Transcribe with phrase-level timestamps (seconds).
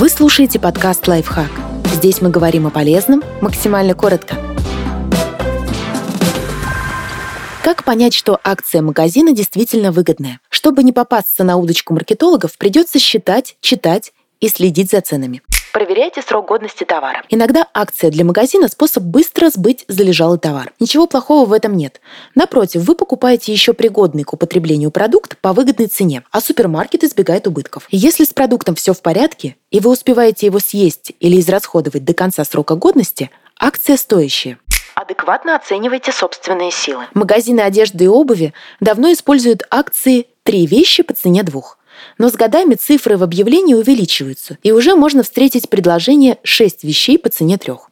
[0.00, 1.50] Вы слушаете подкаст «Лайфхак».
[1.92, 4.34] Здесь мы говорим о полезном максимально коротко.
[7.62, 10.40] Как понять, что акция магазина действительно выгодная?
[10.48, 15.42] Чтобы не попасться на удочку маркетологов, придется считать, читать и следить за ценами.
[15.72, 17.22] Проверяйте срок годности товара.
[17.28, 20.72] Иногда акция для магазина– способ быстро сбыть залежалый товар.
[20.80, 22.00] Ничего плохого в этом нет.
[22.34, 27.86] Напротив, вы покупаете еще пригодный к употреблению продукт по выгодной цене, а супермаркет избегает убытков.
[27.90, 32.44] Если с продуктом все в порядке, и вы успеваете его съесть или израсходовать до конца
[32.44, 34.58] срока годности, акция стоящая.
[34.94, 37.04] Адекватно оценивайте собственные силы.
[37.14, 41.78] Магазины одежды и обуви давно используют акции «три вещи по цене двух».
[42.18, 47.28] Но с годами цифры в объявлении увеличиваются, и уже можно встретить предложение 6 вещей по
[47.28, 47.90] цене трех.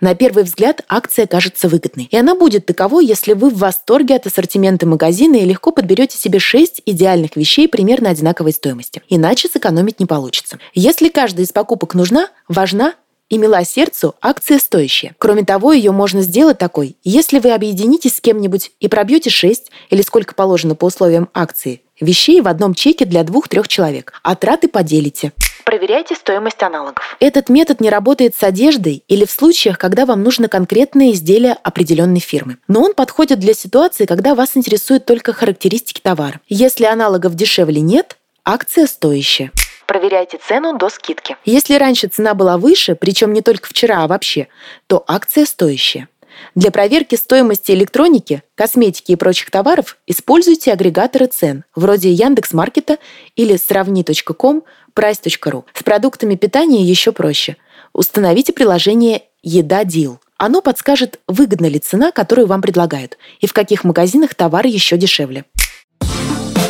[0.00, 2.08] На первый взгляд акция кажется выгодной.
[2.10, 6.38] И она будет таковой, если вы в восторге от ассортимента магазина и легко подберете себе
[6.38, 9.02] 6 идеальных вещей примерно одинаковой стоимости.
[9.08, 10.58] Иначе сэкономить не получится.
[10.74, 12.94] Если каждая из покупок нужна, важна
[13.28, 15.14] и мила сердцу, акция стоящая.
[15.18, 20.02] Кроме того, ее можно сделать такой, если вы объединитесь с кем-нибудь и пробьете 6 или
[20.02, 25.32] сколько положено по условиям акции вещей в одном чеке для двух-трех человек, а траты поделите.
[25.64, 27.16] Проверяйте стоимость аналогов.
[27.20, 32.20] Этот метод не работает с одеждой или в случаях, когда вам нужно конкретное изделие определенной
[32.20, 32.56] фирмы.
[32.68, 36.40] Но он подходит для ситуации, когда вас интересуют только характеристики товара.
[36.48, 39.52] Если аналогов дешевле нет, акция стоящая.
[39.88, 41.38] Проверяйте цену до скидки.
[41.46, 44.48] Если раньше цена была выше, причем не только вчера, а вообще,
[44.86, 46.08] то акция стоящая.
[46.54, 52.98] Для проверки стоимости электроники, косметики и прочих товаров используйте агрегаторы цен, вроде Яндекс.Маркета
[53.34, 54.62] или сравни.ком,
[54.94, 55.64] price.ru.
[55.72, 57.56] С продуктами питания еще проще.
[57.94, 60.20] Установите приложение «Еда Дил».
[60.36, 65.46] Оно подскажет, выгодна ли цена, которую вам предлагают, и в каких магазинах товар еще дешевле.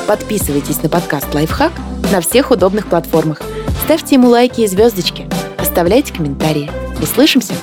[0.07, 1.73] Подписывайтесь на подкаст «Лайфхак»
[2.12, 3.42] на всех удобных платформах.
[3.84, 5.28] Ставьте ему лайки и звездочки.
[5.59, 6.70] Оставляйте комментарии.
[7.03, 7.55] Услышимся!